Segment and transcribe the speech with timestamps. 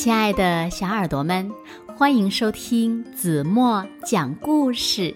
[0.00, 1.52] 亲爱的小耳朵们，
[1.94, 5.14] 欢迎收听子墨讲故事，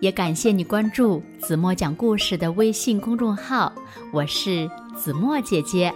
[0.00, 3.72] 也感谢你关注子墨讲故事的微信公众号。
[4.12, 5.90] 我是子墨姐姐。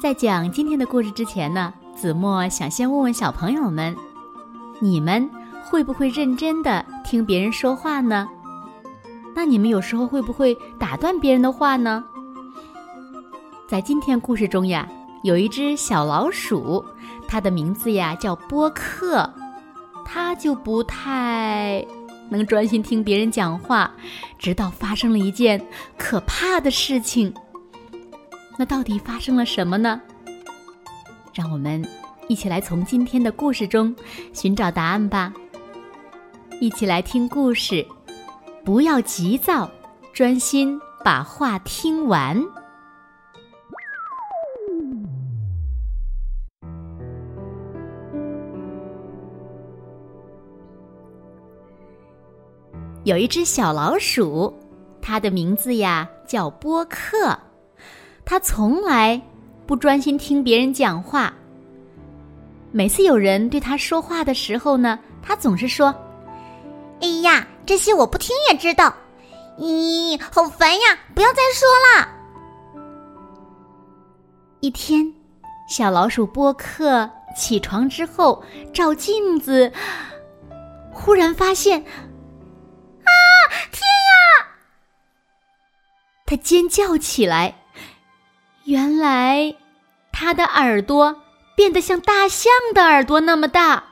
[0.00, 3.94] 在讲今天的故事之前呢，子墨想先问问小朋友们：
[4.80, 5.28] 你们
[5.62, 8.26] 会不会认真的听别人说话呢？
[9.36, 12.02] 那你们有时候会不会打断别人的话呢？
[13.68, 14.88] 在今天故事中呀。
[15.22, 16.84] 有一只小老鼠，
[17.26, 19.32] 它的名字呀叫波克，
[20.04, 21.84] 它就不太
[22.28, 23.90] 能专心听别人讲话，
[24.38, 25.64] 直到发生了一件
[25.96, 27.32] 可怕的事情。
[28.56, 30.00] 那到底发生了什么呢？
[31.32, 31.84] 让我们
[32.28, 33.94] 一起来从今天的故事中
[34.32, 35.32] 寻找答案吧。
[36.60, 37.86] 一起来听故事，
[38.64, 39.70] 不要急躁，
[40.12, 42.44] 专心把话听完。
[53.08, 54.54] 有一只小老鼠，
[55.00, 57.34] 它的名字呀叫波克。
[58.22, 59.18] 它从来
[59.66, 61.32] 不专心听别人讲话。
[62.70, 65.86] 每次有人对它说话的时候呢，它总是说
[67.00, 68.94] ：“哎呀，这些我不听也知道。
[69.58, 70.98] 咦，好烦呀！
[71.14, 72.08] 不要再说了。”
[74.60, 75.10] 一天，
[75.66, 79.72] 小老鼠波克起床之后照镜子，
[80.92, 81.82] 忽然发现。
[86.28, 87.54] 他尖叫起来。
[88.64, 89.54] 原来，
[90.12, 91.22] 他的耳朵
[91.56, 93.82] 变得像大象的耳朵那么大。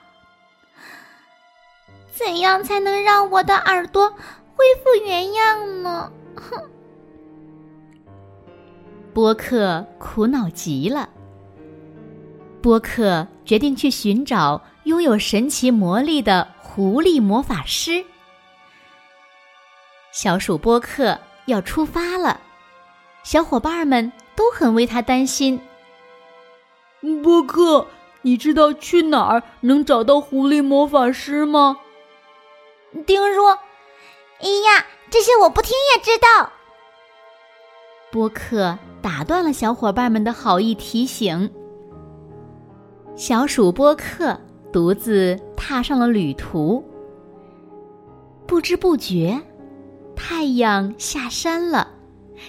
[2.13, 6.13] 怎样才能让我的耳朵恢复原样呢？
[6.35, 6.63] 哼！
[9.15, 11.09] 波克苦恼极了。
[12.61, 18.05] 波克决定去寻找拥有神奇魔力的狐狸魔法师。
[20.13, 22.41] 小鼠波克要出发了，
[23.23, 25.61] 小伙伴们都很为他担心。
[27.23, 27.87] 波克，
[28.23, 31.79] 你知道去哪儿能找到狐狸魔法师吗？
[33.07, 33.51] 丁说，
[34.41, 36.51] 哎呀，这些我不听也知道。
[38.11, 41.53] 波克打断了小伙伴们的好意提醒。
[43.15, 44.39] 小鼠波克
[44.73, 46.85] 独自踏上了旅途，
[48.47, 49.41] 不知不觉。
[50.17, 51.87] 太阳下山了，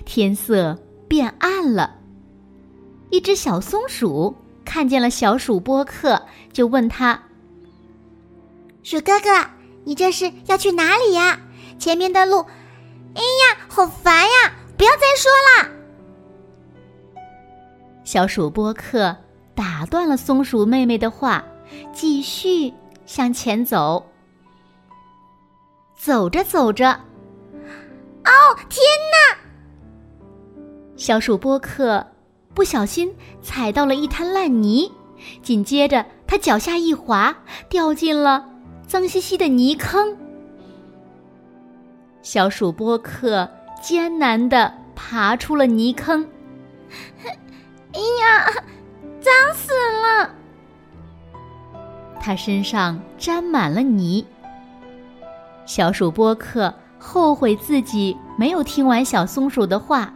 [0.05, 1.95] 天色变暗了。
[3.11, 4.35] 一只小松鼠
[4.65, 7.21] 看见了小鼠波克，就问他
[8.81, 9.29] ：“鼠哥哥，
[9.83, 11.39] 你这是要去哪里呀？
[11.77, 12.39] 前面的路……
[13.13, 14.53] 哎呀，好烦呀！
[14.77, 15.71] 不要再说了。”
[18.03, 19.15] 小鼠波克
[19.53, 21.43] 打断了松鼠妹妹的话，
[21.93, 22.73] 继续
[23.05, 24.05] 向前走。
[25.95, 26.99] 走着走着。
[28.27, 29.37] 哦天哪！
[30.97, 32.05] 小鼠波克
[32.53, 34.91] 不小心踩到了一滩烂泥，
[35.41, 37.37] 紧接着他脚下一滑，
[37.69, 38.45] 掉进了
[38.85, 40.17] 脏兮兮的泥坑。
[42.21, 43.49] 小鼠波克
[43.81, 46.27] 艰难的爬出了泥坑。
[47.93, 48.45] 哎呀，
[49.21, 50.29] 脏死了！
[52.19, 54.25] 他身上沾满了泥。
[55.65, 56.73] 小鼠波克。
[56.99, 60.13] 后悔自己没有听完小松鼠的话，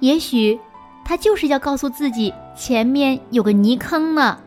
[0.00, 0.58] 也许
[1.04, 4.38] 他就是要告诉自己前面有个泥坑呢。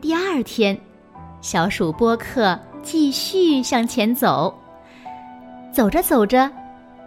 [0.00, 0.78] 第二天，
[1.40, 4.54] 小鼠波克继续向前走，
[5.72, 6.50] 走着走着，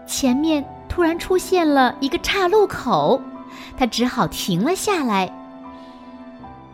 [0.08, 3.22] 前面突然出现了一个岔路口，
[3.78, 5.32] 他只好停了下来。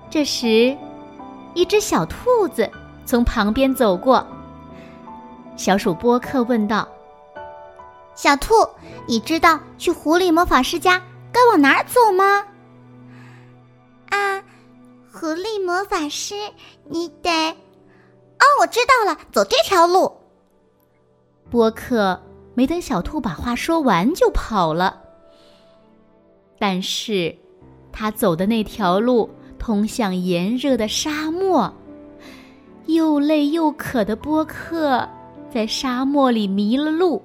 [0.09, 0.78] 这时，
[1.53, 2.70] 一只小兔子
[3.06, 4.26] 从旁边走过。
[5.56, 6.88] 小鼠波克问道
[8.16, 8.53] ：“小兔，
[9.08, 11.02] 你知道去狐狸魔法师家
[11.32, 12.44] 该往哪儿走吗？”
[14.09, 14.44] 啊，
[15.11, 16.35] 狐狸魔法师，
[16.90, 17.29] 你得……
[17.52, 20.11] 哦，我知道了，走这条路。
[21.50, 22.20] 波克
[22.55, 25.02] 没等小兔把话说完就跑了。
[26.59, 27.35] 但是，
[27.91, 29.29] 他走的那条路
[29.59, 31.72] 通向炎热的沙漠，
[32.88, 35.08] 又累又渴的波克。
[35.53, 37.23] 在沙漠里迷了路，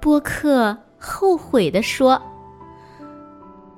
[0.00, 2.20] 波克后悔地说：“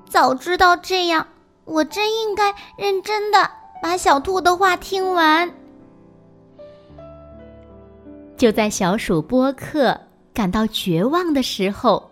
[0.08, 1.28] 早知道这样，
[1.66, 3.50] 我真应该认真的
[3.82, 5.52] 把小兔的话听完。”
[8.38, 10.00] 就在小鼠波克
[10.32, 12.10] 感到绝望的时候，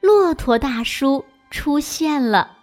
[0.00, 2.56] 骆驼大叔出现了。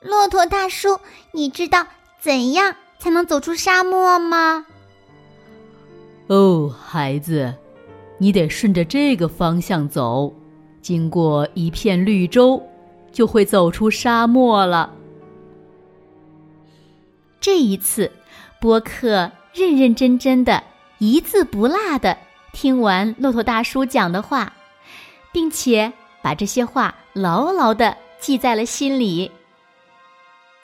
[0.00, 0.98] 骆驼大叔，
[1.30, 1.86] 你知道
[2.18, 4.66] 怎样才能走出沙漠吗？
[6.30, 7.52] 哦，孩子，
[8.16, 10.32] 你得顺着这个方向走，
[10.80, 12.62] 经过一片绿洲，
[13.10, 14.94] 就会走出沙漠了。
[17.40, 18.08] 这一次，
[18.60, 20.62] 波克认认真真的、
[20.98, 22.16] 一字不落的
[22.52, 24.52] 听完骆驼大叔讲的话，
[25.32, 25.92] 并且
[26.22, 29.28] 把这些话牢牢的记在了心里。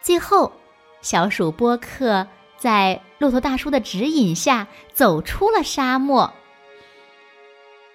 [0.00, 0.52] 最后，
[1.02, 2.24] 小鼠波克
[2.56, 6.32] 在骆驼大叔的指引下走出了沙漠。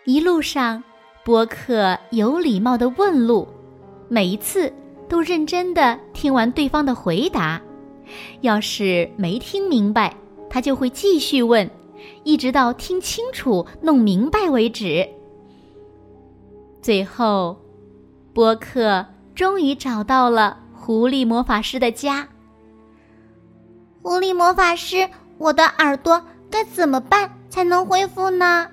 [0.06, 0.84] 一路上，
[1.24, 3.48] 波克有礼貌的问路，
[4.10, 4.72] 每一次
[5.08, 7.62] 都认真的听完对方的回答。
[8.42, 10.16] 要是没听明白，
[10.50, 11.70] 他就会继续问，
[12.24, 15.08] 一直到听清楚、弄明白为止。
[16.82, 17.58] 最后，
[18.34, 19.06] 波克
[19.36, 20.58] 终于找到了。
[20.74, 22.28] 狐狸魔法师的家。
[24.02, 28.68] 狐狸魔法师，我的耳朵该怎么办才能恢复呢？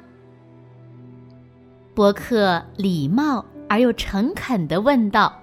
[1.94, 5.40] 伯克礼貌而又诚恳的问道。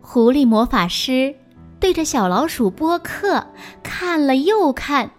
[0.00, 1.34] 狐狸魔法师
[1.78, 3.46] 对着小老鼠波克
[3.82, 5.10] 看了又看。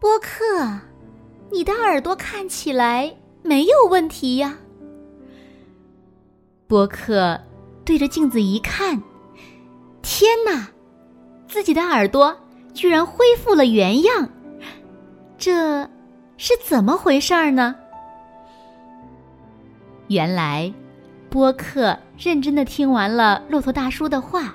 [0.00, 0.80] 波克，
[1.50, 4.58] 你的耳朵看起来没有问题呀。
[6.66, 7.40] 波克。
[7.86, 9.02] 对着镜子一看，
[10.00, 10.70] 天哪！
[11.46, 12.36] 自己的耳朵
[12.72, 14.28] 居然恢复了原样，
[15.38, 15.82] 这
[16.36, 17.74] 是怎么回事儿呢？
[20.08, 20.72] 原来，
[21.30, 24.54] 波克认真的听完了骆驼大叔的话，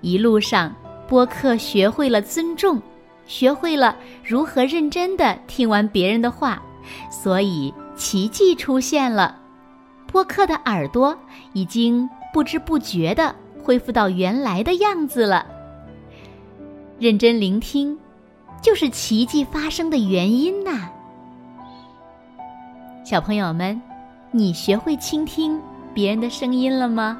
[0.00, 0.74] 一路上，
[1.06, 2.80] 波克学会了尊重，
[3.26, 6.62] 学会了如何认真的听完别人的话，
[7.10, 9.38] 所以奇迹出现了，
[10.06, 11.16] 波克的耳朵
[11.52, 12.08] 已经。
[12.32, 15.44] 不知不觉的恢复到原来的样子了。
[17.00, 17.96] 认真聆听，
[18.60, 20.86] 就是奇迹发生的原因呐。
[23.06, 23.80] 小朋友们，
[24.30, 25.58] 你学会倾听
[25.94, 27.16] 别人的声音了吗？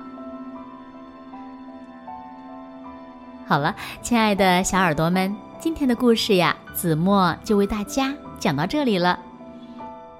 [3.47, 9.19] 好了，亲爱的小耳朵们，今天的故事呀，子墨就为大家讲到这里了。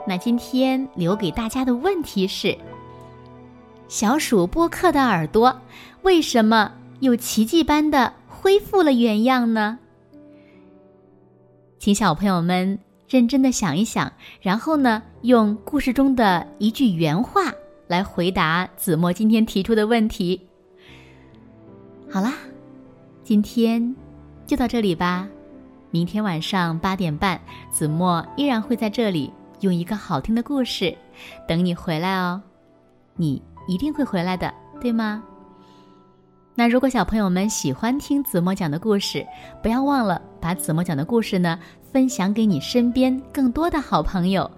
[0.07, 2.57] 那今天留给大家的问题是。
[3.89, 5.55] 小鼠波克的耳朵
[6.01, 8.11] 为什么又奇迹般的
[8.41, 9.79] 恢复了原样呢？
[11.79, 14.11] 请小朋友们认真的想一想，
[14.41, 17.53] 然后呢，用故事中的一句原话
[17.87, 20.41] 来回答子墨今天提出的问题。
[22.11, 22.33] 好啦，
[23.23, 23.95] 今天
[24.47, 25.29] 就到这里吧。
[25.91, 27.39] 明天晚上八点半，
[27.71, 30.97] 子墨依然会在这里用一个好听的故事
[31.47, 32.43] 等你回来哦。
[33.17, 33.43] 你。
[33.69, 35.23] 一定会回来的，对吗？
[36.61, 39.27] 那如果小朋友们喜欢听子墨讲的故事，
[39.63, 41.59] 不要忘了把子墨讲的故事呢
[41.91, 44.51] 分享给你身边更多的好朋友，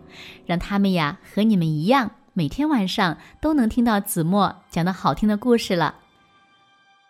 [0.44, 5.94] 让他们呀和你们一样，每天晚上都能听到子墨讲的好听的故事了。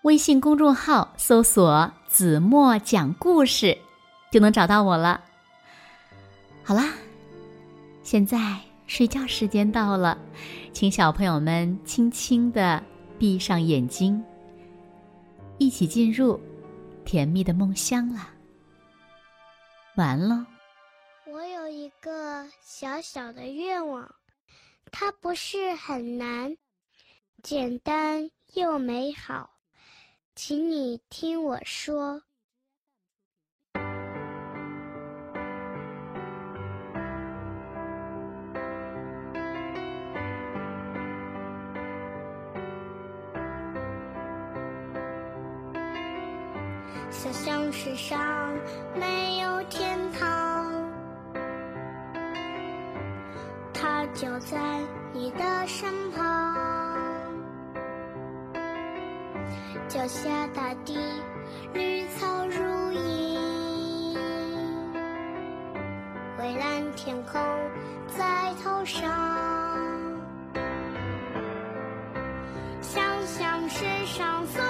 [0.02, 3.74] 微信公众号搜索“子墨讲故事”，
[4.30, 5.18] 就能找到我了。
[6.62, 6.90] 好啦，
[8.02, 8.58] 现在。
[8.86, 10.18] 睡觉时间到了，
[10.74, 12.82] 请小朋友们轻轻的
[13.18, 14.22] 闭上眼睛，
[15.58, 16.40] 一起进入
[17.04, 18.34] 甜蜜的梦乡啦。
[19.96, 20.46] 完了。
[21.26, 24.14] 我有一个小小的愿望，
[24.90, 26.56] 它不是很难，
[27.42, 29.58] 简单又美好，
[30.34, 32.22] 请你听我说。
[47.84, 48.54] 世上
[48.94, 50.72] 没有天堂，
[53.74, 54.56] 它就在
[55.12, 56.54] 你的身旁。
[59.88, 60.96] 脚下大地
[61.74, 64.16] 绿草如茵，
[66.38, 67.42] 蔚蓝天空
[68.16, 69.10] 在头上。
[72.80, 74.62] 想想世上所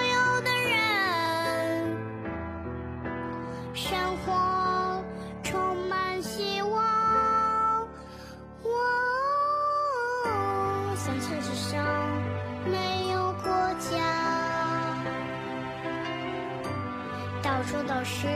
[17.72, 18.26] 到处都是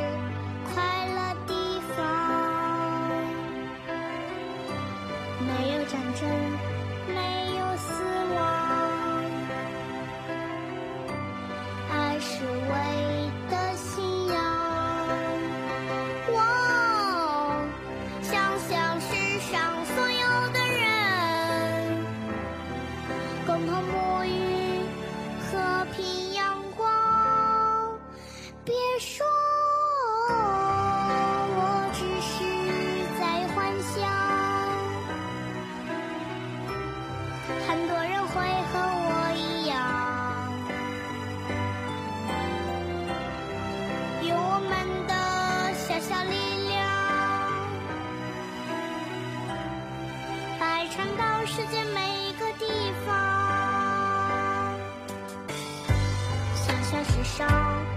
[0.64, 0.82] 快
[1.14, 1.52] 乐地
[1.94, 1.96] 方，
[5.40, 6.26] 没有战争，
[51.46, 52.66] 世界每一个地
[53.06, 53.14] 方
[56.56, 57.95] 小小时尚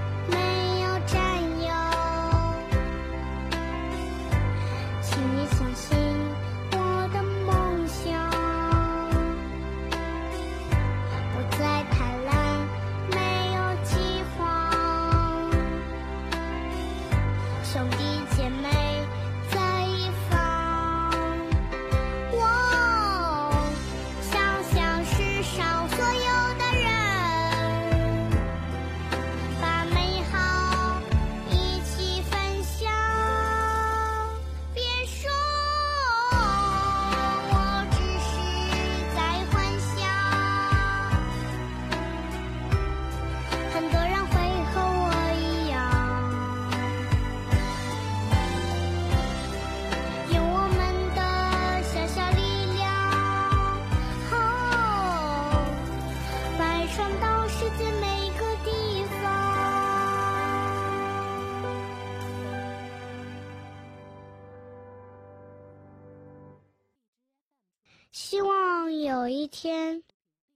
[68.11, 70.03] 希望有一天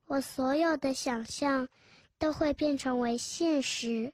[0.06, 1.68] 我所有的想象
[2.18, 4.12] 都会变成为现实。